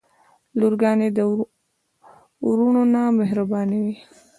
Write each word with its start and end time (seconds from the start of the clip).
لورګانې 0.59 1.09
د 1.17 1.19
وروڼه 2.47 2.83
نه 2.93 3.01
مهربانې 3.17 3.79
وی. 3.85 3.95